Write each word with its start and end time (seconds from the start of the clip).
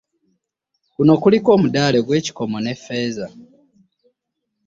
Kuno 0.93 1.13
kuliko 1.21 1.49
omudaali 1.55 1.97
ogw'ekikomo 2.01 2.57
ne 2.61 2.73
ffeeza 2.77 3.27